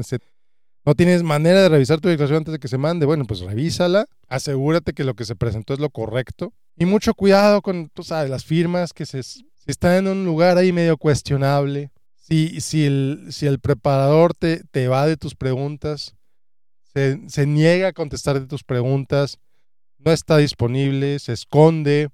no 0.87 0.95
tienes 0.95 1.25
manera 1.25 1.62
de 1.62 1.69
revisar 1.69 2.00
tu 2.00 2.09
declaración 2.09 2.38
antes 2.38 2.52
de 2.52 2.59
que 2.61 2.69
se 2.69 2.78
mande. 2.78 3.07
Bueno, 3.07 3.25
pues 3.25 3.40
revísala, 3.40 4.07
asegúrate 4.28 4.93
que 4.93 5.02
lo 5.05 5.14
que 5.14 5.25
se 5.25 5.35
presentó 5.35 5.75
es 5.75 5.81
lo 5.81 5.90
correcto 5.90 6.52
y 6.78 6.85
mucho 6.85 7.14
cuidado 7.14 7.61
con, 7.61 7.90
las 8.09 8.45
firmas 8.45 8.93
que 8.93 9.05
se, 9.05 9.23
si 9.23 9.45
están 9.66 9.95
en 9.95 10.09
un 10.09 10.25
lugar 10.25 10.59
ahí 10.59 10.73
medio 10.73 10.97
cuestionable, 10.97 11.90
Si, 12.14 12.61
si, 12.61 12.85
el, 12.85 13.26
si 13.31 13.47
el 13.47 13.61
preparador 13.61 14.35
te, 14.35 14.62
te 14.71 14.88
va 14.88 15.07
de 15.07 15.16
tus 15.16 15.35
preguntas, 15.35 16.14
se, 16.93 17.21
se 17.28 17.47
niega 17.47 17.88
a 17.88 17.93
contestar 17.93 18.40
de 18.40 18.47
tus 18.47 18.64
preguntas, 18.64 19.38
no 19.99 20.12
está 20.12 20.37
disponible, 20.37 21.19
se 21.19 21.33
esconde, 21.33 22.11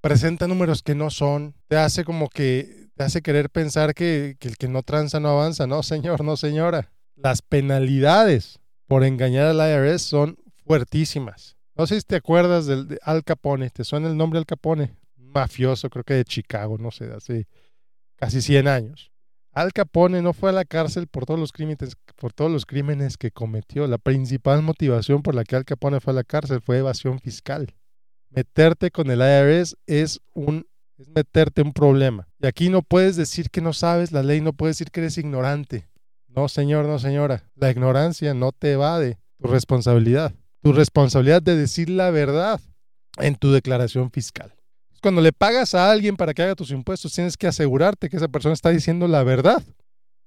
presenta 0.00 0.46
números 0.48 0.82
que 0.82 0.94
no 0.94 1.10
son, 1.10 1.54
te 1.68 1.76
hace 1.76 2.04
como 2.04 2.28
que, 2.28 2.88
te 2.96 3.04
hace 3.04 3.22
querer 3.22 3.50
pensar 3.50 3.94
que, 3.94 4.36
que 4.38 4.48
el 4.48 4.56
que 4.56 4.68
no 4.68 4.82
tranza 4.82 5.20
no 5.20 5.28
avanza. 5.28 5.66
No, 5.66 5.82
señor, 5.82 6.24
no, 6.24 6.36
señora. 6.36 6.90
Las 7.22 7.42
penalidades 7.42 8.58
por 8.86 9.04
engañar 9.04 9.46
al 9.46 9.56
IRS 9.56 10.02
son 10.02 10.38
fuertísimas. 10.64 11.56
No 11.76 11.86
sé 11.86 11.96
si 11.96 12.06
te 12.06 12.16
acuerdas 12.16 12.66
del 12.66 12.88
de 12.88 12.98
Al 13.02 13.24
Capone, 13.24 13.70
¿te 13.70 13.84
suena 13.84 14.08
el 14.08 14.16
nombre 14.16 14.38
Al 14.38 14.46
Capone? 14.46 14.96
Mafioso, 15.16 15.90
creo 15.90 16.04
que 16.04 16.14
de 16.14 16.24
Chicago, 16.24 16.78
no 16.78 16.90
sé, 16.90 17.12
hace 17.12 17.46
casi 18.16 18.40
100 18.40 18.68
años. 18.68 19.10
Al 19.52 19.72
Capone 19.72 20.22
no 20.22 20.32
fue 20.32 20.50
a 20.50 20.52
la 20.52 20.64
cárcel 20.64 21.08
por 21.08 21.26
todos 21.26 21.38
los 21.38 21.52
crímenes, 21.52 21.96
por 22.16 22.32
todos 22.32 22.50
los 22.50 22.66
crímenes 22.66 23.16
que 23.16 23.30
cometió. 23.30 23.86
La 23.86 23.98
principal 23.98 24.62
motivación 24.62 25.22
por 25.22 25.34
la 25.34 25.44
que 25.44 25.56
Al 25.56 25.64
Capone 25.64 26.00
fue 26.00 26.12
a 26.12 26.16
la 26.16 26.24
cárcel 26.24 26.60
fue 26.60 26.78
evasión 26.78 27.18
fiscal. 27.18 27.74
Meterte 28.30 28.90
con 28.90 29.10
el 29.10 29.20
IRS 29.20 29.76
es 29.86 30.20
un 30.34 30.66
es 30.96 31.08
meterte 31.08 31.62
un 31.62 31.72
problema. 31.72 32.28
Y 32.38 32.46
aquí 32.46 32.68
no 32.68 32.82
puedes 32.82 33.16
decir 33.16 33.50
que 33.50 33.62
no 33.62 33.72
sabes 33.72 34.12
la 34.12 34.22
ley, 34.22 34.40
no 34.40 34.52
puedes 34.52 34.76
decir 34.76 34.90
que 34.90 35.00
eres 35.00 35.16
ignorante. 35.16 35.88
No, 36.34 36.48
señor, 36.48 36.86
no, 36.86 36.98
señora. 36.98 37.44
La 37.54 37.70
ignorancia 37.70 38.34
no 38.34 38.52
te 38.52 38.72
evade 38.72 39.18
tu 39.38 39.48
responsabilidad 39.48 40.34
tu 40.62 40.72
responsabilidad 40.72 41.42
de 41.42 41.56
decir 41.56 41.88
la 41.88 42.10
verdad 42.10 42.60
en 43.18 43.36
tu 43.36 43.50
declaración 43.52 44.10
fiscal. 44.10 44.54
Cuando 45.02 45.22
le 45.22 45.32
pagas 45.32 45.74
a 45.74 45.90
alguien 45.90 46.16
para 46.16 46.34
que 46.34 46.42
haga 46.42 46.54
tus 46.54 46.70
impuestos, 46.70 47.14
tienes 47.14 47.36
que 47.36 47.46
asegurarte 47.46 48.10
que 48.10 48.18
esa 48.18 48.28
persona 48.28 48.52
está 48.52 48.70
diciendo 48.70 49.08
la 49.08 49.22
verdad. 49.22 49.62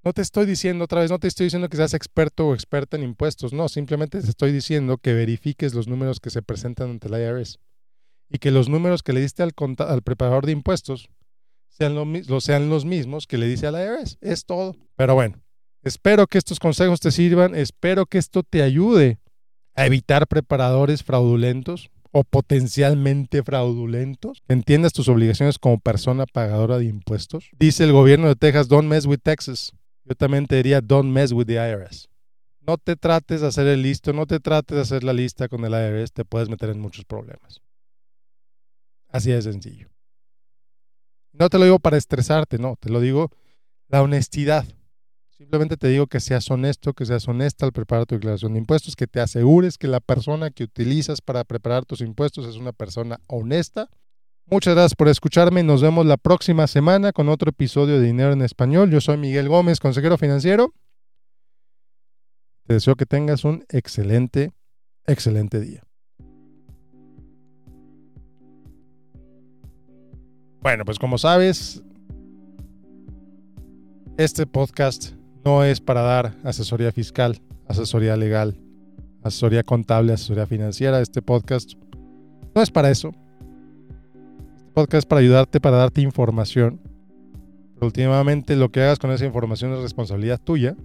No 0.04 0.12
te 0.12 0.22
estoy 0.22 0.46
diciendo 0.46 0.86
otra 0.86 1.02
vez, 1.02 1.12
no 1.12 1.20
te 1.20 1.28
estoy 1.28 1.46
diciendo 1.46 1.70
que 1.70 1.78
seas 1.78 1.94
experto 1.94 2.48
o 2.48 2.54
experta 2.54 2.98
en 2.98 3.04
impuestos, 3.04 3.54
no, 3.54 3.70
simplemente 3.70 4.20
te 4.20 4.30
estoy 4.30 4.52
diciendo 4.52 4.98
que 4.98 5.14
verifiques 5.14 5.74
los 5.74 5.88
números 5.88 6.20
que 6.20 6.30
se 6.30 6.42
presentan 6.42 6.90
ante 6.90 7.08
el 7.08 7.22
IRS 7.22 7.60
y 8.30 8.40
que 8.40 8.52
los 8.52 8.68
números 8.68 9.04
que 9.04 9.14
le 9.14 9.22
diste 9.22 9.44
al, 9.44 9.54
preparador 10.02 10.46
de 10.46 10.52
impuestos 10.52 11.10
sean, 11.70 11.96
sean 12.42 12.70
los 12.70 12.84
mismos 12.84 13.28
que 13.28 13.38
le 13.38 13.48
dice 13.48 13.68
al 13.68 13.76
IRS. 13.76 14.18
Es 14.20 14.46
todo. 14.46 14.76
Pero 14.98 15.14
bueno, 15.14 15.42
espero 15.84 16.28
que 16.28 16.38
estos 16.38 16.60
consejos 16.60 17.00
te 17.00 17.12
sirvan, 17.12 17.56
espero 17.56 18.06
que 18.06 18.18
esto 18.18 18.44
te 18.44 18.62
ayude 18.62 19.20
a 19.76 19.86
evitar 19.86 20.28
preparadores 20.28 21.04
fraudulentos 21.04 21.90
o 22.12 22.24
potencialmente 22.24 23.42
fraudulentos, 23.42 24.44
entiendas 24.48 24.94
tus 24.94 25.10
obligaciones 25.10 25.58
como 25.58 25.80
persona 25.80 26.26
pagadora 26.28 26.78
de 26.78 26.86
impuestos. 26.86 27.50
Dice 27.58 27.84
el 27.84 27.92
gobierno 27.92 28.28
de 28.28 28.36
Texas, 28.36 28.68
don't 28.68 28.88
mess 28.88 29.08
with 29.08 29.20
Texas. 29.24 29.72
Yo 30.06 30.14
también 30.16 30.46
te 30.46 30.58
diría, 30.58 30.80
don't 30.82 31.12
mess 31.12 31.32
with 31.32 31.48
the 31.48 31.56
IRS. 31.56 32.08
No 32.62 32.78
te 32.78 32.96
trates 32.96 33.42
de 33.42 33.48
hacer 33.48 33.68
el 33.68 33.82
listo, 33.82 34.14
no 34.14 34.28
te 34.28 34.40
trates 34.40 34.76
de 34.76 34.82
hacer 34.82 35.04
la 35.04 35.12
lista 35.12 35.48
con 35.48 35.66
el 35.66 35.74
IRS, 35.74 36.14
te 36.14 36.24
puedes 36.24 36.50
meter 36.50 36.70
en 36.70 36.80
muchos 36.80 37.04
problemas. 37.04 37.62
Así 39.10 39.32
de 39.32 39.42
sencillo. 39.42 39.90
No 41.34 41.50
te 41.50 41.58
lo 41.58 41.66
digo 41.66 41.80
para 41.80 41.98
estresarte, 41.98 42.60
no, 42.60 42.76
te 42.80 42.90
lo 42.90 43.00
digo 43.00 43.32
la 43.88 44.04
honestidad. 44.04 44.66
Simplemente 45.44 45.76
te 45.76 45.90
digo 45.90 46.08
que 46.08 46.22
seas 46.22 46.50
honesto, 46.50 46.94
que 46.94 47.06
seas 47.06 47.28
honesta 47.28 47.66
al 47.66 47.74
preparar 47.74 48.06
tu 48.06 48.16
declaración 48.16 48.54
de 48.54 48.60
impuestos, 48.60 48.96
que 48.96 49.08
te 49.08 49.20
asegures 49.20 49.78
que 49.78 49.90
la 49.90 50.00
persona 50.00 50.52
que 50.52 50.64
utilizas 50.64 51.20
para 51.20 51.44
preparar 51.44 51.84
tus 51.84 52.00
impuestos 52.00 52.48
es 52.48 52.56
una 52.56 52.72
persona 52.72 53.20
honesta. 53.28 53.90
Muchas 54.46 54.74
gracias 54.74 54.96
por 54.96 55.10
escucharme. 55.10 55.62
Nos 55.62 55.82
vemos 55.82 56.06
la 56.06 56.16
próxima 56.16 56.66
semana 56.66 57.12
con 57.12 57.28
otro 57.28 57.50
episodio 57.50 58.00
de 58.00 58.06
Dinero 58.06 58.32
en 58.32 58.42
Español. 58.42 58.90
Yo 58.90 59.02
soy 59.02 59.18
Miguel 59.18 59.50
Gómez, 59.50 59.82
consejero 59.82 60.18
financiero. 60.18 60.74
Te 62.66 62.76
deseo 62.76 62.96
que 62.96 63.06
tengas 63.06 63.44
un 63.44 63.66
excelente, 63.68 64.54
excelente 65.06 65.60
día. 65.60 65.84
Bueno, 70.62 70.86
pues 70.86 70.98
como 70.98 71.18
sabes, 71.18 71.84
este 74.18 74.48
podcast 74.48 75.22
no 75.46 75.64
es 75.64 75.82
para 75.82 76.02
dar 76.02 76.36
asesoría 76.44 76.92
fiscal, 76.92 77.40
asesoría 77.68 78.16
legal, 78.18 78.56
asesoría 79.22 79.64
contable, 79.64 80.14
asesoría 80.14 80.46
financiera. 80.48 81.02
Este 81.02 81.22
podcast 81.22 81.74
no 82.56 82.62
es 82.62 82.72
para 82.72 82.90
eso. 82.90 83.12
Este 84.58 84.72
podcast 84.74 85.00
es 85.00 85.06
para 85.06 85.22
ayudarte, 85.22 85.60
para 85.60 85.78
darte 85.78 86.02
información. 86.02 86.80
Pero 87.76 87.88
últimamente 87.88 88.56
lo 88.56 88.70
que 88.70 88.82
hagas 88.82 89.00
con 89.00 89.12
esa 89.12 89.26
información 89.26 89.74
es 89.74 89.80
responsabilidad 89.80 90.40
tuya. 90.42 90.76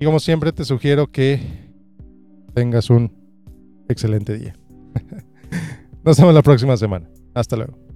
Y 0.00 0.04
como 0.04 0.20
siempre 0.20 0.52
te 0.52 0.64
sugiero 0.64 1.06
que 1.06 1.40
tengas 2.54 2.90
un 2.90 3.12
excelente 3.88 4.36
día. 4.36 4.56
Nos 6.04 6.18
vemos 6.18 6.34
la 6.34 6.42
próxima 6.42 6.76
semana. 6.76 7.08
Hasta 7.34 7.56
luego. 7.56 7.91